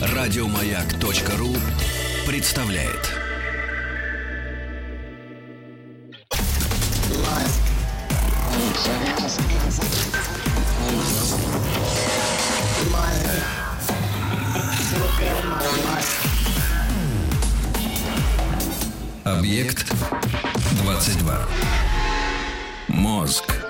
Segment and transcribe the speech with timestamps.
[0.00, 1.56] Радиомаяк.ру
[2.26, 3.14] представляет.
[19.24, 19.90] Объект
[20.82, 21.38] 22.
[22.88, 23.67] Мозг.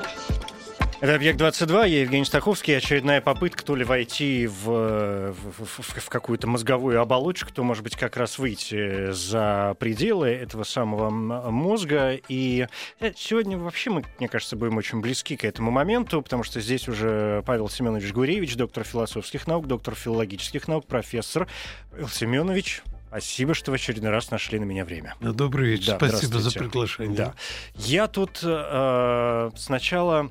[1.01, 2.77] Это «Объект-22», я Евгений Стаховский.
[2.77, 7.95] Очередная попытка то ли войти в, в, в, в какую-то мозговую оболочку, то, может быть,
[7.95, 12.19] как раз выйти за пределы этого самого мозга.
[12.27, 12.67] И
[12.99, 16.89] э, сегодня вообще мы, мне кажется, будем очень близки к этому моменту, потому что здесь
[16.89, 21.47] уже Павел Семенович Гуревич, доктор философских наук, доктор филологических наук, профессор.
[21.93, 25.15] Павел Семенович, Спасибо, что в очередной раз нашли на меня время.
[25.21, 25.97] Добрый вечер.
[25.99, 27.17] Да, Спасибо за приглашение.
[27.17, 27.35] Да.
[27.77, 30.31] Я тут э, сначала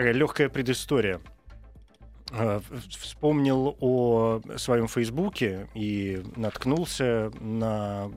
[0.00, 1.20] легкая предыстория.
[2.32, 8.10] Э, вспомнил о своем Фейсбуке и наткнулся на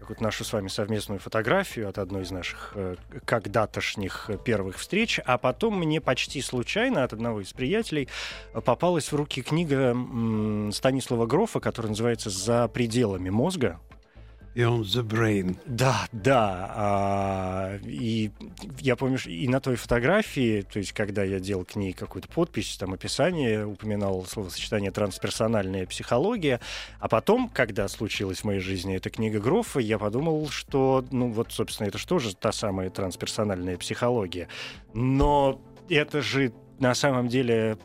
[0.00, 2.96] какую-то нашу с вами совместную фотографию от одной из наших э,
[3.26, 8.08] когда-тошних первых встреч, а потом мне почти случайно от одного из приятелей
[8.52, 9.94] попалась в руки книга
[10.72, 13.78] Станислава Грофа, которая называется «За пределами мозга»,
[14.54, 15.56] Beyond the Brain.
[15.64, 16.72] Да, да.
[16.74, 18.30] А, и
[18.80, 22.76] я помню, и на той фотографии, то есть когда я делал к ней какую-то подпись,
[22.76, 26.60] там описание, упоминал словосочетание трансперсональная психология,
[26.98, 31.52] а потом, когда случилась в моей жизни эта книга Грофа, я подумал, что, ну вот,
[31.52, 34.48] собственно, это же та самая трансперсональная психология.
[34.94, 37.78] Но это же на самом деле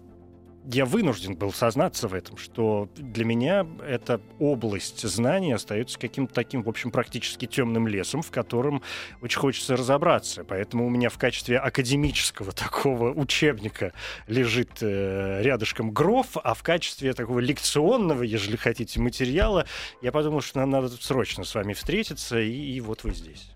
[0.72, 6.64] я вынужден был сознаться в этом, что для меня эта область знаний остается каким-то таким,
[6.64, 8.82] в общем, практически темным лесом, в котором
[9.22, 10.44] очень хочется разобраться.
[10.44, 13.94] Поэтому у меня в качестве академического такого учебника
[14.28, 19.66] лежит э, рядышком Гроф, а в качестве такого лекционного, если хотите, материала,
[20.02, 23.55] я подумал, что нам надо срочно с вами встретиться, и, и вот вы здесь.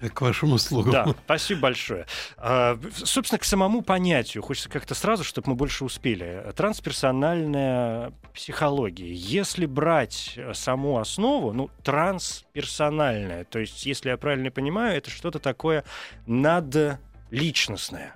[0.00, 0.92] К вашим услугам.
[0.92, 2.06] Да, спасибо большое.
[2.36, 6.44] А, собственно, к самому понятию хочется как-то сразу, чтобы мы больше успели.
[6.54, 9.12] Трансперсональная психология.
[9.12, 15.82] Если брать саму основу, ну, трансперсональная, то есть, если я правильно понимаю, это что-то такое
[16.26, 18.14] надличностное.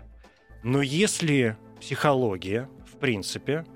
[0.63, 3.67] Но если психология, в принципе,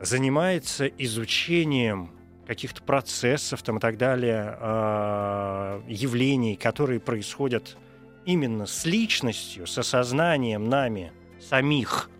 [0.00, 2.10] занимается изучением
[2.46, 5.53] каких-то процессов там, и так далее, э,
[5.86, 7.76] явлений, которые происходят
[8.24, 12.10] именно с личностью, с осознанием нами самих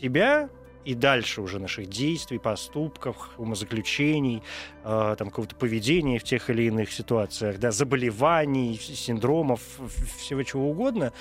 [0.00, 0.48] себя
[0.84, 4.42] и дальше уже наших действий, поступков, умозаключений,
[4.84, 9.62] э, там какого-то поведения в тех или иных ситуациях, да, заболеваний, синдромов,
[10.18, 11.12] всего чего угодно,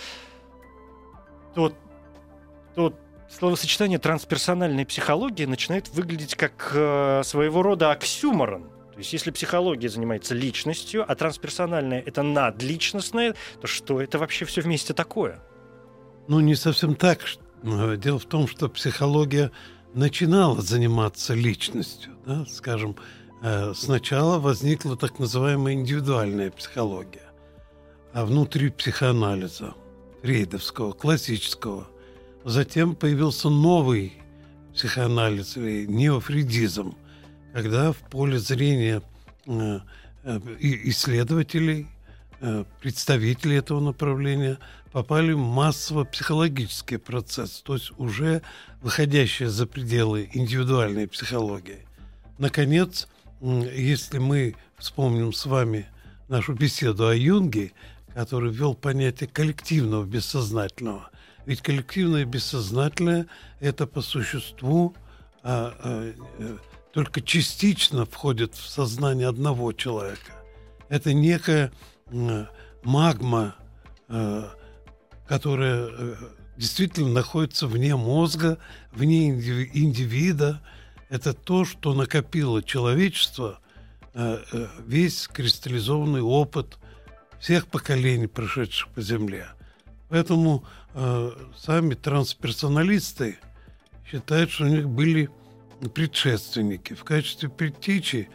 [1.55, 1.73] то,
[2.75, 2.93] то
[3.29, 8.72] словосочетание трансперсональная психология начинает выглядеть как э, своего рода оксюморон.
[8.93, 14.61] То есть если психология занимается личностью, а трансперсональная— это надличностное, то что это вообще все
[14.61, 15.41] вместе такое?
[16.27, 17.19] Ну, не совсем так.
[17.63, 19.51] Э, дело в том, что психология
[19.93, 22.13] начинала заниматься личностью.
[22.25, 22.45] Да?
[22.45, 22.95] Скажем,
[23.41, 27.31] э, сначала возникла так называемая индивидуальная психология,
[28.13, 29.73] а внутри психоанализа,
[30.21, 31.87] фрейдовского, классического,
[32.45, 34.13] Затем появился новый
[34.73, 36.95] психоанализ или неофридизм,
[37.53, 39.01] когда в поле зрения
[39.45, 39.79] э,
[40.23, 41.87] э, исследователей,
[42.41, 44.57] э, представителей этого направления
[44.91, 48.41] попали массово-психологические процессы, то есть уже
[48.81, 51.85] выходящие за пределы индивидуальной психологии.
[52.39, 53.07] Наконец,
[53.39, 55.87] если мы вспомним с вами
[56.27, 57.71] нашу беседу о Юнге,
[58.15, 61.09] который ввел понятие коллективного бессознательного,
[61.45, 63.27] ведь коллективное бессознательное–
[63.59, 64.95] это по существу
[65.43, 66.57] а, а,
[66.93, 70.31] только частично входит в сознание одного человека.
[70.89, 71.71] Это некая
[72.83, 73.55] магма,
[74.07, 74.51] а,
[75.27, 76.15] которая а,
[76.55, 78.59] действительно находится вне мозга,
[78.91, 80.61] вне индивида.
[81.09, 83.59] Это то, что накопило человечество,
[84.13, 84.39] а,
[84.85, 86.77] весь кристаллизованный опыт
[87.39, 89.47] всех поколений, прошедших по Земле.
[90.09, 90.63] Поэтому
[90.93, 93.39] э, сами трансперсоналисты
[94.05, 95.29] считают, что у них были
[95.89, 96.93] предшественники.
[96.93, 98.29] В качестве предтечи,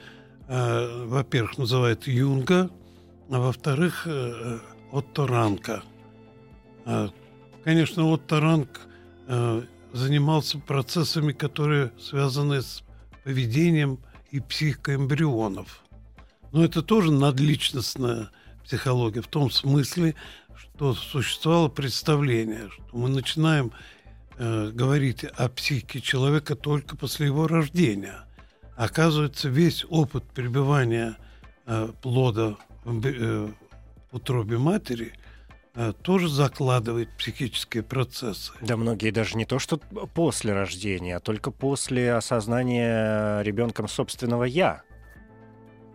[0.49, 2.71] э, во-первых, называют Юнга,
[3.31, 4.59] а во-вторых, э,
[4.91, 5.83] Отто Ранка.
[6.87, 7.09] Э,
[7.65, 8.81] конечно, Отто Ранк
[9.27, 9.63] э,
[9.93, 12.83] занимался процессами, которые связаны с
[13.25, 13.99] поведением
[14.31, 15.83] и психикой эмбрионов.
[16.53, 18.31] Но это тоже надличностная
[18.65, 20.15] психология в том смысле,
[20.57, 23.73] что существовало представление, что мы начинаем
[24.39, 28.25] э, говорить о психике человека только после его рождения.
[28.77, 31.17] Оказывается, весь опыт пребывания
[31.67, 33.49] э, плода в, э,
[34.13, 35.13] утробе матери
[35.75, 38.53] э, тоже закладывает психические процессы.
[38.61, 39.79] Да, многие даже не то, что
[40.15, 44.83] после рождения, а только после осознания ребенком собственного я.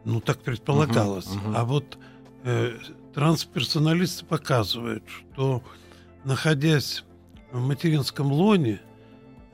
[0.06, 1.28] Ну, так предполагалось.
[1.28, 1.56] Мгм, мгм.
[1.56, 1.98] А вот
[2.44, 2.78] э,
[3.14, 5.64] трансперсоналисты показывают, что
[6.26, 7.04] находясь
[7.54, 8.82] в материнском лоне,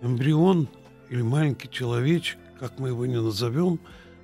[0.02, 0.70] эмбрион
[1.10, 3.80] или маленький человечек, как мы его не назовем,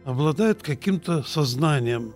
[0.05, 2.13] обладает каким-то сознанием,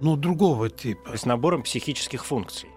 [0.00, 1.06] но другого типа.
[1.06, 2.68] То есть набором психических функций.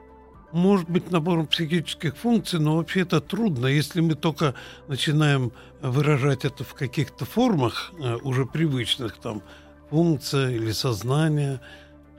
[0.52, 4.54] Может быть, набором психических функций, но вообще это трудно, если мы только
[4.88, 5.52] начинаем
[5.82, 9.42] выражать это в каких-то формах, э, уже привычных, там,
[9.90, 11.60] функция или сознание,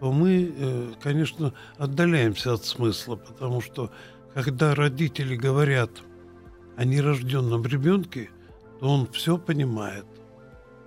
[0.01, 3.91] то мы, э, конечно, отдаляемся от смысла, потому что
[4.43, 5.91] когда родители говорят
[6.77, 8.31] о нерожденном ребенке,
[8.81, 10.07] то он все понимает.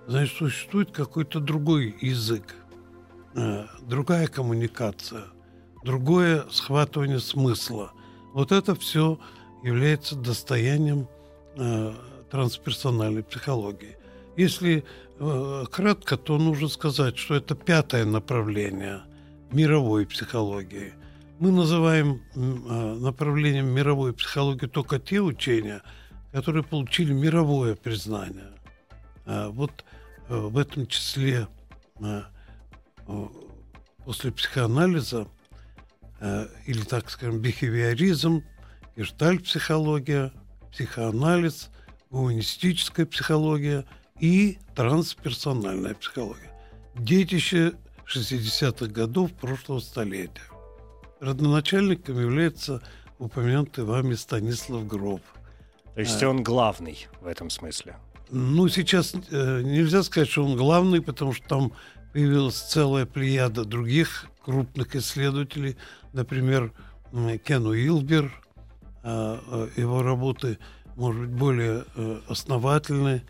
[0.06, 2.54] Значит, существует какой-то другой язык,
[3.34, 5.24] э, другая коммуникация,
[5.84, 7.92] другое схватывание смысла.
[8.34, 9.18] Вот это все
[9.62, 11.08] является достоянием
[11.56, 11.94] э,
[12.30, 13.96] трансперсональной психологии.
[14.36, 14.84] Если
[15.18, 19.02] э, кратко, то нужно сказать, что это пятое направление
[19.52, 20.92] мировой психологии.
[21.40, 25.82] Мы называем э, направлением мировой психологии только те учения,
[26.32, 28.52] которые получили мировое признание.
[29.24, 29.84] А вот
[30.28, 31.46] э, в этом числе
[32.00, 32.22] э,
[33.06, 33.26] э,
[34.04, 35.28] после психоанализа
[36.66, 38.42] или, так скажем, бихевиоризм,
[38.96, 40.32] гештальт-психология,
[40.72, 41.70] психоанализ,
[42.10, 43.84] гуманистическая психология
[44.18, 46.50] и трансперсональная психология.
[46.96, 47.74] Детище
[48.12, 50.42] 60-х годов прошлого столетия.
[51.20, 52.82] Родоначальником является
[53.18, 55.20] упомянутый вами Станислав Гроб.
[55.94, 56.28] То есть А.
[56.28, 57.96] он главный в этом смысле.
[58.30, 61.72] Ну, сейчас э, нельзя сказать, что он главный, потому что там
[62.12, 65.76] появилась целая плеяда других крупных исследователей.
[66.12, 66.72] Например,
[67.44, 68.32] Кен Уилбер.
[69.02, 70.58] А, Его работы,
[70.96, 73.22] может быть, более э, основательны.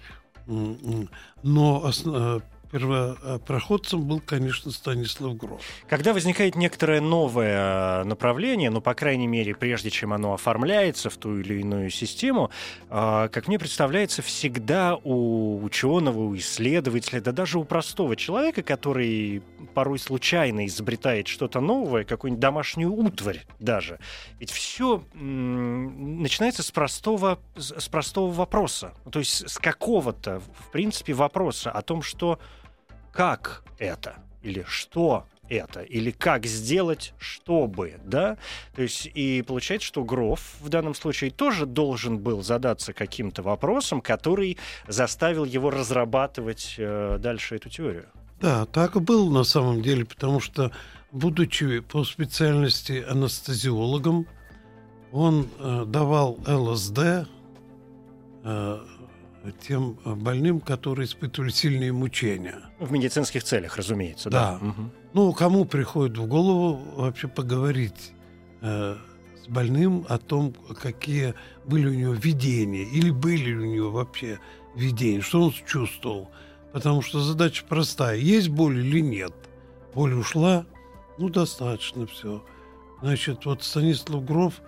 [0.47, 5.61] Но осно- э, первопроходцем был, конечно, Станислав Гроб.
[5.89, 11.17] Когда возникает некоторое новое э, направление, ну, по крайней мере, прежде чем оно оформляется в
[11.17, 12.51] ту или иную систему,
[12.91, 19.43] э, как мне представляется, всегда у ученого, у исследователя, да даже у простого человека, который
[19.75, 23.99] порой случайно изобретает что-то новое, какую-нибудь домашнюю утварь даже,
[24.39, 31.71] ведь все начинается с простого, с простого вопроса, то есть с какого-то, в принципе, вопроса
[31.71, 32.39] о том, что
[33.19, 38.37] как это или что это, или как сделать, чтобы, да?
[38.77, 44.03] То есть и получается, что Гроф в данном случае тоже должен был задаться каким-то вопросом,
[44.03, 44.57] который
[44.87, 48.07] заставил его разрабатывать э, дальше эту теорию.
[48.41, 50.71] Да, так и было на самом деле, потому что,
[51.11, 54.29] будучи по специальности анестезиологом,
[55.11, 57.27] он э, давал ЛСД
[58.45, 58.79] э,
[59.53, 62.57] тем больным, которые испытывали сильные мучения.
[62.79, 64.59] В медицинских целях, разумеется, да.
[64.59, 64.67] Да.
[64.67, 64.93] Мгм.
[65.15, 68.13] Ну, кому приходит в голову вообще поговорить
[68.61, 68.97] э,
[69.43, 71.35] с больным о том, какие
[71.65, 74.39] были у него видения, или были ли у него вообще
[74.75, 76.31] видения, что он чувствовал.
[76.73, 78.17] Потому что задача простая.
[78.17, 79.33] Есть боль или нет?
[79.95, 80.67] Боль ушла?
[81.17, 82.45] Ну, достаточно все.
[83.01, 84.61] Значит, вот Станислав Гров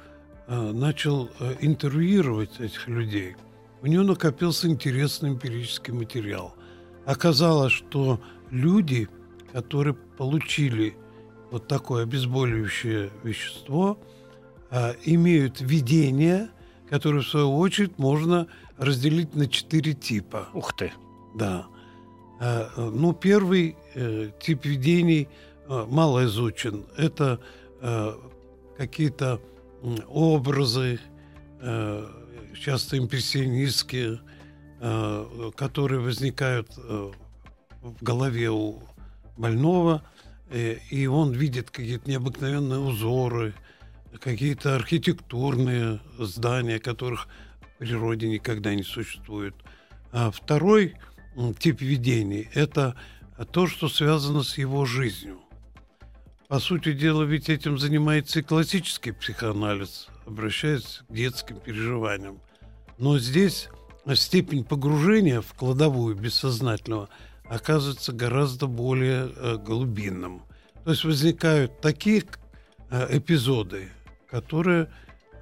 [0.47, 3.37] э, начал э, интервьюировать этих людей.
[3.83, 6.55] У него накопился интересный эмпирический материал.
[7.07, 8.21] Оказалось, что
[8.51, 9.09] люди,
[9.53, 10.97] которые получили
[11.51, 13.99] вот такое обезболивающее вещество,
[14.71, 16.51] а, имеют видение,
[16.89, 18.47] которое, в свою очередь, можно
[18.77, 20.49] разделить на четыре типа.
[20.53, 20.93] Ух ты.
[21.35, 21.67] Да.
[22.39, 25.29] А, Ну, первый э, тип видений
[25.69, 26.85] э, мало изучен.
[26.97, 27.41] Это
[28.77, 29.41] какие-то
[30.09, 31.01] образы,
[31.61, 32.07] э,
[32.55, 34.21] часто импрессионистские,
[34.81, 37.11] э, которые возникают э,
[37.83, 38.83] в голове у
[39.37, 40.03] больного,
[40.51, 43.55] э, и он видит какие-то необыкновенные узоры,
[44.21, 47.29] какие-то архитектурные здания, которых
[47.61, 49.55] в природе никогда не существует.
[50.13, 50.97] А второй
[51.59, 52.97] тип видений– это
[53.53, 55.41] то, что связано с его жизнью.
[56.49, 62.41] По сути дела, ведь этим занимается и классический психоанализ, обращаясь к детским переживаниям.
[62.99, 63.69] Но здесь
[64.15, 67.09] степень погружения в кладовую бессознательного
[67.45, 70.43] оказывается гораздо более э, глубинным.
[70.85, 72.25] То есть возникают такие
[72.91, 73.89] э, эпизоды,
[74.31, 74.89] которые,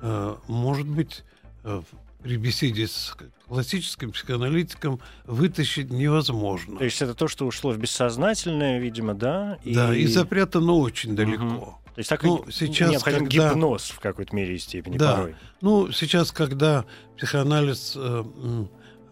[0.00, 1.24] э, может быть,
[1.64, 1.82] э,
[2.22, 3.16] при беседе с
[3.46, 6.78] классическим психоаналитиком вытащить невозможно.
[6.78, 9.58] То есть это то, что ушло в бессознательное, видимо, да?
[9.64, 9.74] И...
[9.74, 11.44] Да, и запрятано очень далеко.
[11.44, 11.74] Угу.
[11.98, 13.48] То есть так ну, сейчас, необходим когда...
[13.48, 15.16] гипноз в какой-то мере и степени да.
[15.16, 15.34] порой.
[15.60, 16.84] Ну, сейчас, когда
[17.16, 18.24] психоанализ э,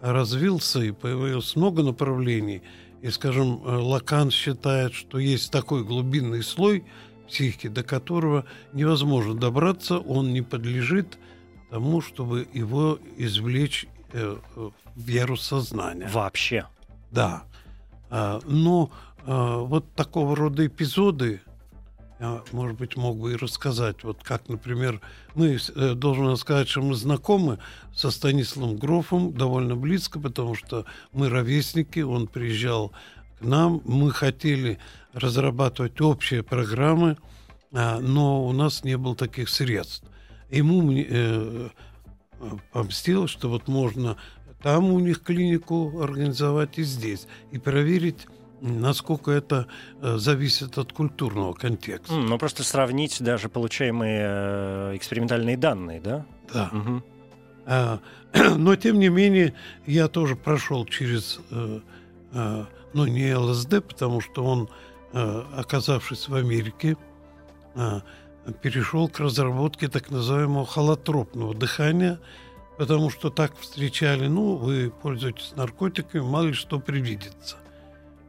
[0.01, 2.63] развился и появилось много направлений,
[3.03, 6.85] и, скажем, э, Лакан считает, что есть такой глубинный слой
[7.27, 11.19] психики, до которого невозможно добраться, он не подлежит
[11.71, 14.37] тому, чтобы его извлечь э,
[14.95, 16.09] в ярус сознания.
[16.13, 16.69] Вообще?
[17.11, 17.43] Да.
[18.11, 18.93] А, но
[19.25, 21.41] а, вот такого рода эпизоды,
[22.19, 24.03] я, может быть, мог бы и рассказать.
[24.03, 25.01] Вот как, например,
[25.35, 27.59] мы, э, должен сказать, что мы знакомы
[27.95, 32.93] со Станиславом Грофом довольно близко, потому что мы ровесники, он приезжал
[33.39, 34.79] к нам, мы хотели
[35.13, 37.19] разрабатывать общие программы,
[37.73, 40.05] а, но у нас не было таких средств.
[40.51, 41.69] Ему э,
[42.73, 44.17] помстил, что вот можно
[44.63, 48.27] там у них клинику организовать и здесь, и проверить
[48.61, 49.67] насколько это
[50.01, 52.15] э, зависит от культурного контекста.
[52.15, 56.27] Mm, ну, просто сравнить даже получаемые э, экспериментальные данные, да?
[56.53, 56.71] Да.
[56.73, 57.03] Угу.
[57.67, 58.01] А,
[58.57, 59.55] но, тем не менее,
[59.87, 61.81] я тоже прошел через, э,
[62.33, 64.69] э, ну, не ЛСД, потому что он,
[65.13, 66.97] э, оказавшись в Америке,
[67.75, 68.01] э,
[68.63, 72.21] перешел к разработке так называемого холотропного дыхания,
[72.79, 77.57] потому что так встречали, ну, вы пользуетесь наркотиками, мало ли что привидится.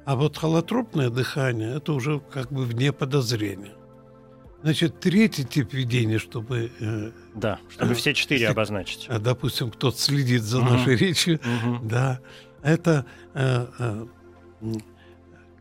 [0.07, 3.73] А вот холотропное дыхание– это уже как бы вне подозрения.
[4.63, 6.71] Значит, третий тип видения, чтобы...
[6.79, 9.05] Э, да, чтобы э, все четыре если, обозначить.
[9.09, 10.69] Э, допустим, кто-то следит за угу.
[10.69, 11.41] нашей речью.
[11.41, 11.79] Угу.
[11.89, 12.21] Да,
[12.63, 14.05] это э, э,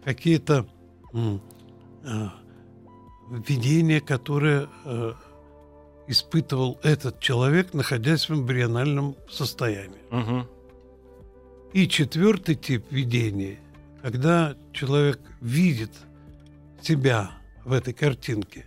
[0.05, 0.65] какие-то
[1.13, 2.29] э,
[3.29, 5.13] видения, которые э,
[6.07, 10.05] испытывал этот человек, находясь в эмбриональном состоянии.
[10.13, 10.47] Угу.
[11.73, 13.59] И четвертый тип видения
[14.07, 15.91] когда человек видит
[16.81, 17.33] себя
[17.65, 18.67] в этой картинке,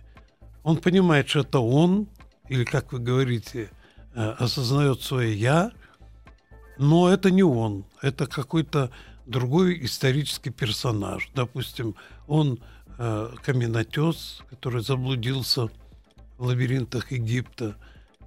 [0.62, 2.08] он понимает, что это он,
[2.50, 3.70] или, как вы говорите,
[4.14, 5.72] э, осознает свое «я»,
[6.76, 8.90] но это не он, это какой-то
[9.24, 11.30] другой исторический персонаж.
[11.34, 11.94] Допустим,
[12.26, 12.60] он
[12.98, 15.68] э, каменотес, который заблудился
[16.36, 17.76] в лабиринтах Египта,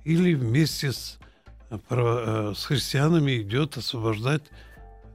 [0.03, 1.19] или вместе с,
[1.69, 4.45] э, э с христианами идет освобождать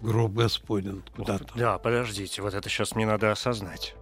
[0.01, 1.47] гроб Господень куда-то.
[1.55, 3.95] Да, подождите, вот это сейчас мне надо осознать.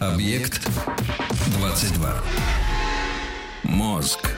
[0.00, 0.66] Объект
[1.58, 2.14] 22.
[3.64, 4.30] Мозг.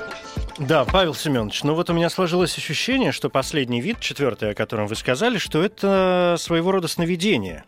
[0.58, 4.86] Да, Павел Семенович, ну вот у меня сложилось ощущение, что последний вид, четвертый, о котором
[4.86, 7.64] вы сказали, что это своего рода сновидение.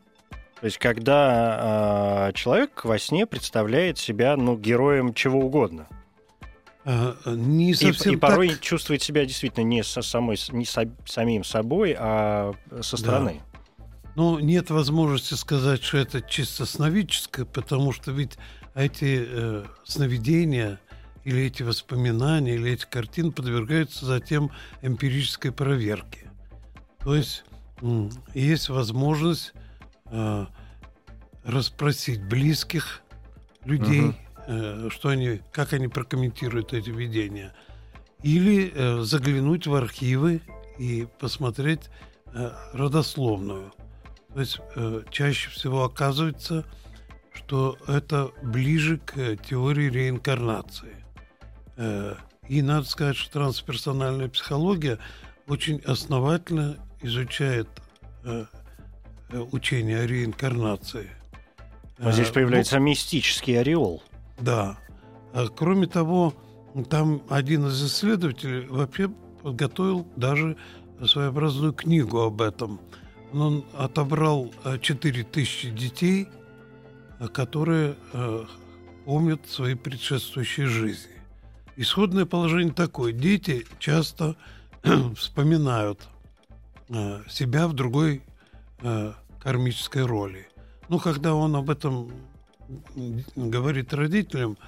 [0.60, 5.86] То есть, когда э, человек во сне представляет себя, ну, героем чего угодно.
[6.90, 8.60] А, не совсем и, и порой так...
[8.60, 13.42] чувствует себя действительно не со самой, не со, самим собой, а со стороны.
[13.52, 13.84] Да.
[14.14, 18.38] Ну, нет возможности сказать, что это чисто сновидческое, потому что ведь
[18.74, 20.80] эти э, сновидения
[21.24, 26.30] или эти воспоминания, или эти картины подвергаются затем эмпирической проверке.
[27.04, 27.44] То есть
[28.32, 29.52] есть возможность
[30.06, 30.46] э,
[31.44, 33.02] расспросить близких
[33.66, 34.14] людей, угу
[34.90, 37.52] что они, как они прокомментируют эти видения,
[38.22, 40.40] или э, заглянуть в архивы
[40.78, 41.90] и посмотреть
[42.32, 43.72] э, родословную.
[44.32, 44.60] То есть
[45.10, 46.64] чаще всего оказывается,
[47.34, 50.96] что это ближе к теории реинкарнации.
[52.48, 54.98] И надо сказать, что трансперсональная психология
[55.48, 57.68] очень основательно изучает
[59.32, 61.10] учение о реинкарнации.
[61.98, 64.02] Но здесь появляется ну, мистический ореол.
[64.40, 64.78] Да.
[65.32, 66.34] А, кроме того,
[66.88, 69.08] там один из исследователей вообще
[69.42, 70.56] подготовил даже
[71.04, 72.80] своеобразную книгу об этом.
[73.32, 76.28] Он отобрал 4000 а, детей,
[77.18, 77.96] а, которые
[79.04, 81.12] помнят свои предшествующие жизни.
[81.76, 83.12] Исходное положение такое.
[83.12, 84.36] Дети часто
[85.16, 86.08] вспоминают
[87.28, 88.22] себя в другой
[89.40, 90.48] кармической роли.
[90.88, 92.10] Ну, когда он об этом
[93.36, 94.58] говорит родителям,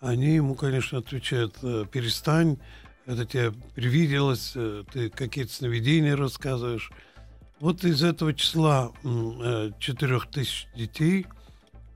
[0.00, 2.58] они ему, конечно, отвечают, «Э, перестань,
[3.06, 6.90] это тебе привиделось, э, ты какие-то сновидения рассказываешь.
[7.58, 11.26] Вот из этого числа э, четырех тысяч детей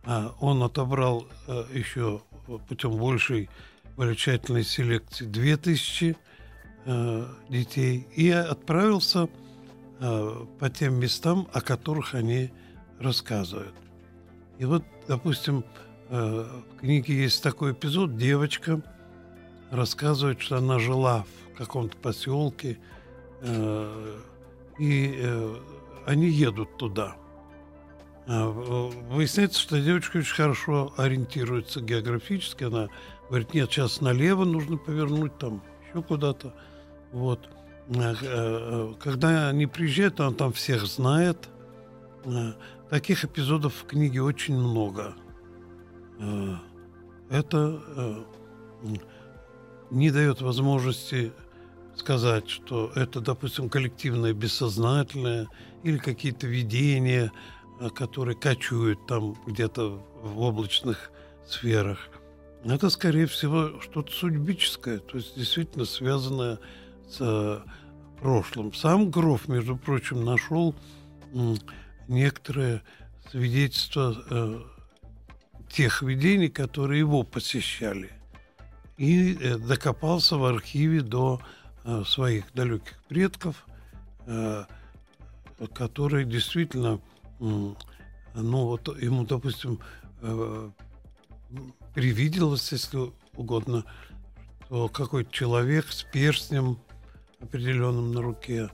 [0.05, 1.29] а, он отобрал
[1.73, 2.23] еще
[2.69, 3.49] путем большей
[3.97, 6.17] врачательной селекции две тысячи
[7.49, 9.29] детей и отправился
[10.01, 12.51] по тем местам, о которых они
[12.99, 13.77] рассказывают.
[14.63, 15.65] И вот допустим,
[16.09, 18.17] в книге есть такой эпизод.
[18.17, 18.81] Девочка
[19.73, 22.79] рассказывает, что она жила в каком-то поселке,
[24.79, 25.33] и
[26.07, 27.17] они едут туда.
[28.29, 32.63] А, выясняется, что девочка очень хорошо ориентируется географически.
[32.63, 32.87] Она
[33.29, 36.55] говорит, нет, сейчас налево нужно повернуть, там еще куда-то.
[37.11, 37.49] Вот.
[39.01, 41.49] Когда они приезжают, она там всех знает.
[42.93, 45.15] Таких эпизодов в книге очень много.
[47.31, 48.27] Это
[49.91, 51.33] не дает возможности
[51.97, 55.49] сказать, что это, допустим, коллективное бессознательное
[55.83, 57.33] или какие-то видения,
[57.81, 61.13] э, которые кочуют там где-то в облачных
[61.47, 62.11] сферах.
[62.63, 66.59] Это, скорее всего, что-то судьбическое, то есть действительно связанное
[67.09, 67.61] с э,
[68.21, 68.75] прошлым.
[68.75, 70.75] Сам Гроф, между прочим, нашел
[72.13, 72.83] некоторые
[73.31, 74.61] свидетельства э,
[75.71, 78.11] тех видений, которые его посещали.
[78.99, 81.41] И докопался в архиве до
[82.05, 83.67] своих далеких предков–
[85.75, 87.01] который действительно,
[87.39, 87.77] ну
[88.35, 89.81] вот ему, допустим,
[90.21, 90.71] э,
[91.95, 93.85] привиделось, если угодно,
[94.67, 96.79] что какой-то человек с перстнем
[97.41, 98.71] определенным на руке.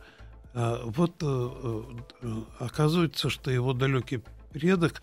[0.61, 1.83] А вот э,
[2.23, 4.23] э, оказывается, что его далекий
[4.53, 5.03] предок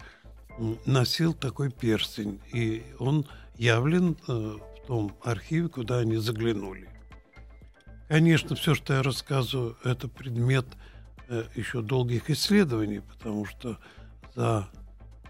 [0.86, 3.26] носил такой перстень, и он
[3.58, 6.90] явлен в том архиве, куда они заглянули.
[8.08, 10.66] Конечно, все, что я рассказываю, это предмет–
[11.28, 13.78] Э, еще долгих исследований, потому что
[14.36, 14.68] за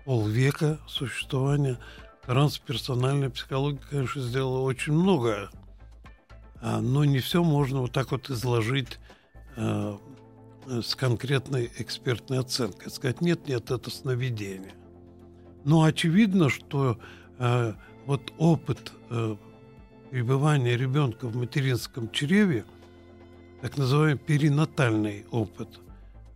[0.03, 1.77] полвека существования
[2.25, 5.49] трансперсональная психология, конечно, сделала очень многое,
[6.61, 8.99] а, но не все можно вот так вот изложить
[9.55, 9.97] э,
[10.67, 12.91] с конкретной экспертной оценкой.
[12.91, 14.73] Сказать, нет, нет, это сновидение.
[15.63, 16.99] Но очевидно, что
[17.39, 17.73] э,
[18.05, 19.35] вот опыт э,
[20.11, 22.65] пребывания ребенка в материнском чреве,
[23.61, 25.79] так называемый перинатальный опыт–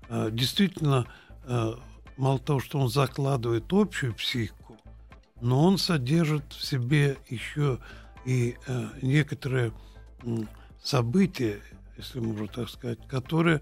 [0.09, 1.05] Э, действительно,
[1.45, 1.73] э,
[2.17, 4.77] мало того, что он закладывает общую психику,
[5.39, 7.77] но он содержит в себе еще
[8.25, 9.71] и э, некоторые
[10.83, 11.59] события,
[11.95, 13.61] если можно так сказать, которые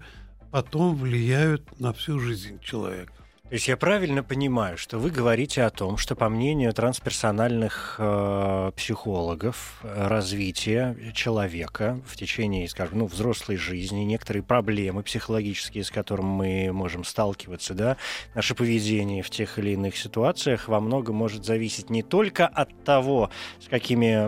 [0.50, 3.12] потом влияют на всю жизнь человека.
[3.48, 8.72] То есть я правильно понимаю, что вы говорите о том, что по мнению трансперсональных э,
[8.76, 16.72] психологов развитие человека в течение, скажем, ну, взрослой жизни, некоторые проблемы психологические, с которыми мы
[16.74, 17.96] можем сталкиваться, да,
[18.34, 23.30] наше поведение в тех или иных ситуациях во многом может зависеть не только от того,
[23.60, 24.26] с какими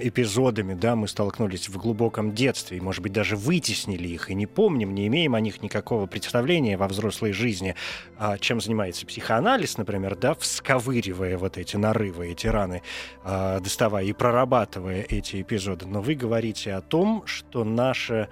[0.00, 4.46] эпизодами, да, мы столкнулись в глубоком детстве, и, может быть, даже вытеснили их и не
[4.46, 7.74] помним, не имеем о них никакого представления во взрослой жизни,
[8.16, 12.82] а, занимается психоанализ, например, да, всковыривая вот эти нарывы, эти раны,
[13.24, 15.86] э, доставая и прорабатывая эти эпизоды.
[15.86, 18.28] Но вы говорите о том, что наше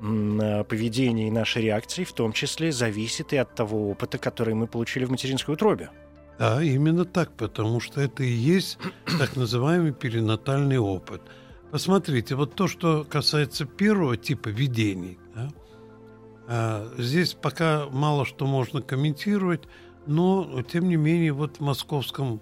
[0.00, 4.66] э, поведение и наши реакции в том числе зависит и от того опыта, который мы
[4.66, 5.90] получили в материнской утробе.
[6.38, 8.78] Да, именно так, потому что это и есть
[9.18, 11.22] так называемый перинатальный опыт.
[11.70, 15.48] Посмотрите, вот то, что касается первого типа видений, да,
[16.98, 19.62] здесь пока мало что можно комментировать,
[20.06, 22.40] но тем не менее вот в Московском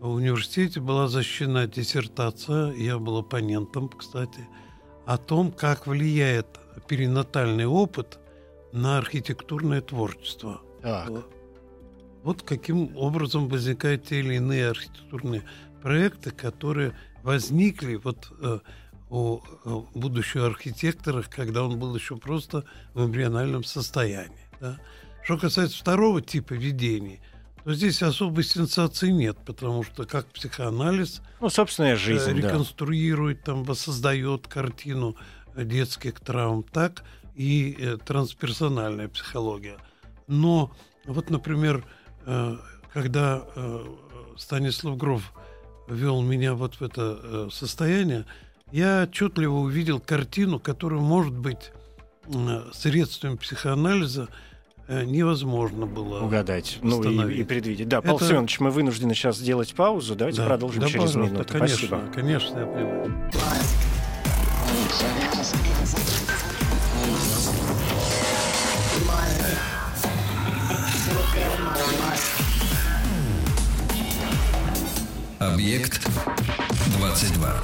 [0.00, 4.46] университете была защищена диссертация, я был оппонентом, кстати,
[5.06, 6.46] о том, как влияет
[6.86, 8.18] перинатальный опыт
[8.72, 10.60] на архитектурное творчество.
[10.82, 11.10] Так.
[12.22, 15.44] Вот каким образом возникают те или иные архитектурные
[15.82, 18.60] проекты, которые возникли вот э,
[19.14, 24.48] о, будущего архитектора, когда он был еще просто в эмбриональном состоянии.
[24.60, 24.78] Да?
[25.22, 27.20] Что касается второго типа видений,
[27.62, 33.52] то здесь особой сенсации нет, потому что как психоанализ ну, собственная жизнь, э, реконструирует, да.
[33.52, 35.16] там, воссоздает картину
[35.56, 37.04] детских травм, так
[37.36, 39.78] и э, трансперсональная психология.
[40.26, 40.72] Но
[41.06, 41.84] вот, например,
[42.26, 42.56] э,
[42.92, 43.84] когда э,
[44.36, 45.32] Станислав Гров
[45.88, 48.26] ввел меня вот в это э, состояние,
[48.74, 51.70] я отчетливо увидел картину, которую, может быть,
[52.72, 54.28] средствами психоанализа
[54.88, 57.86] э, невозможно было угадать, ну и, и предвидеть.
[57.86, 58.26] Да, Павел Это...
[58.26, 60.16] Семенович, мы вынуждены сейчас сделать паузу.
[60.16, 60.46] Давайте да.
[60.48, 61.52] продолжим да, через минуту.
[61.52, 62.12] Конечно, Спасибо.
[62.12, 63.30] конечно, я понимаю.
[75.38, 76.04] Объект
[76.98, 77.62] 22.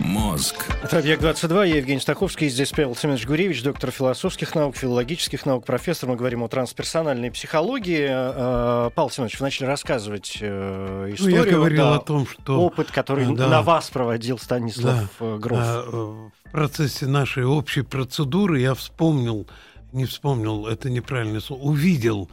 [0.00, 0.66] Мозг.
[0.82, 6.08] Это «Объект-22», я Евгений Стаховский, здесь Павел Семенович Гуревич, доктор философских наук, филологических наук, профессор.
[6.08, 8.08] Мы говорим о трансперсональной психологии.
[8.08, 11.40] Э, Павел Семенович, вы начали рассказывать э, историю.
[11.40, 12.60] Ну, я говорил да, о том, что...
[12.62, 15.58] Опыт, который да, на вас проводил Станислав да, э, Гроф.
[15.60, 19.46] А, в процессе нашей общей процедуры я вспомнил,
[19.92, 22.30] не вспомнил, это неправильное слово, увидел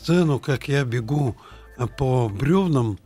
[0.00, 1.36] сцену, как я бегу
[1.98, 2.98] по бревнам.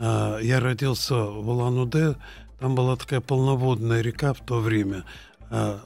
[0.00, 2.16] Я родился в Улан-Удэ,
[2.64, 5.04] там была такая полноводная река в то время,
[5.50, 5.78] э,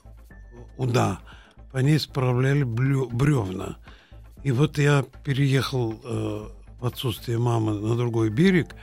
[0.77, 1.19] Уда.
[1.73, 3.79] По ней справляли бревна.
[4.45, 8.77] И вот я переехал э, в отсутствие мамы на другой берег,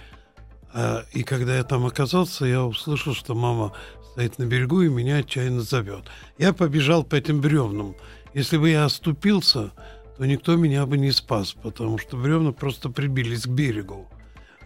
[0.73, 3.71] э, и когда я там оказался, я услышал, что мама
[4.11, 6.03] стоит на берегу и меня отчаянно зовет.
[6.37, 7.95] Я побежал по этим бревнам.
[8.33, 9.71] Если бы я оступился,
[10.17, 14.09] то никто меня бы не спас, потому что бревна просто прибились к берегу.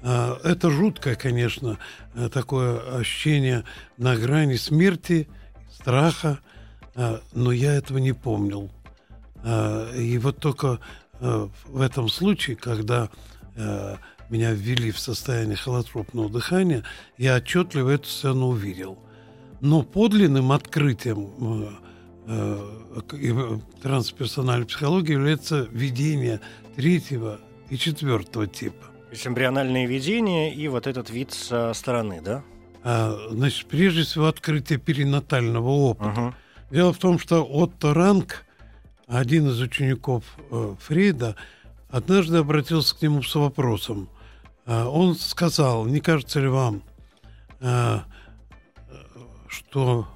[0.01, 1.77] А, это жуткое, конечно,
[2.15, 3.63] э, такое ощущение
[3.97, 5.27] на грани смерти,
[5.71, 6.39] страха,
[6.95, 8.71] а, но я этого не помнил.
[9.43, 10.79] А, и вот только
[11.19, 13.09] э, в этом случае, когда
[13.55, 13.97] э,
[14.29, 16.83] меня ввели в состояние холотропного дыхания,
[17.17, 18.99] я отчетливо эту сцену увидел.
[19.61, 21.77] Но подлинным открытием
[23.81, 26.39] трансперсональной психологии является видение
[26.75, 28.85] третьего и четвертого типа.
[29.09, 32.43] То есть эмбриональное видение и вот этот вид со стороны, да?
[32.83, 36.21] А, значит, прежде всего открытие перинатального опыта.
[36.21, 36.33] Угу.
[36.69, 38.45] Дело в том, что Отто Ранг,
[39.07, 41.35] один из учеников э, Фрейда,
[41.89, 44.09] однажды обратился к нему с вопросом.
[44.67, 46.83] Э, он сказал, не кажется ли вам,
[47.61, 48.01] э,
[49.47, 50.07] что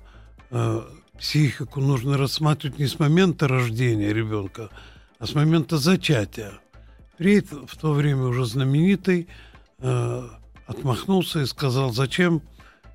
[0.51, 0.81] э,
[1.17, 4.69] психику нужно рассматривать не с момента рождения ребенка,
[5.17, 6.59] а с момента зачатия.
[7.19, 9.27] Рейд, в то время уже знаменитый,
[9.79, 10.27] э,
[10.65, 12.41] отмахнулся и сказал, зачем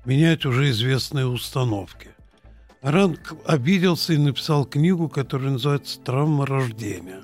[0.05, 2.09] менять уже известные установки.
[2.81, 7.23] Ранг обиделся и написал книгу, которая называется «Травма рождения».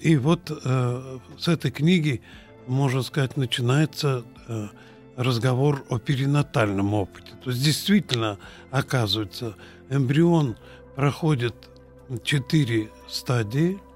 [0.00, 2.22] И вот э, с этой книги,
[2.66, 4.68] можно сказать, начинается э,
[5.16, 7.32] разговор о перинатальном опыте.
[7.42, 8.38] То есть действительно,
[8.70, 9.56] оказывается,
[9.90, 10.56] эмбрион
[10.94, 11.54] проходит
[12.22, 13.78] четыре стадии–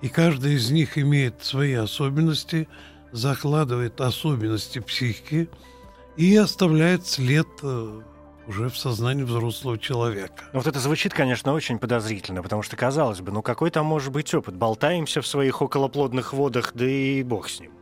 [0.00, 2.68] и каждая из них имеет свои особенности,
[3.12, 5.48] закладывает особенности психики
[6.16, 8.00] и оставляет след э,
[8.46, 10.44] уже в сознании взрослого человека.
[10.52, 14.12] Ну, вот это звучит, конечно, очень подозрительно, потому что, казалось бы, ну какой там может
[14.12, 14.56] быть опыт?
[14.56, 17.72] Болтаемся в своих околоплодных водах, да и бог с ним.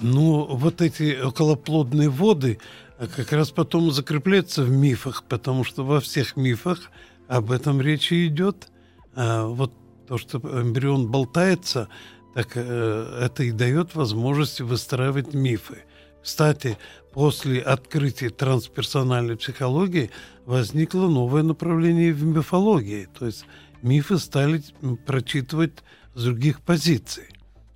[0.00, 2.58] Ну, вот эти околоплодные воды
[2.98, 6.90] э, как раз потом закрепляются в мифах, потому что во всех мифах
[7.28, 8.68] об этом речи идет.
[9.14, 9.72] А вот
[10.06, 11.88] то, что эмбрион болтается,
[12.34, 15.84] так э, это и дает возможность выстраивать мифы.
[16.22, 16.76] Кстати,
[17.12, 20.10] после открытия трансперсональной психологии
[20.44, 23.08] возникло новое направление в мифологии.
[23.18, 23.46] То есть
[23.82, 24.62] мифы стали
[25.06, 25.72] прочитывать
[26.14, 27.24] с других позиций.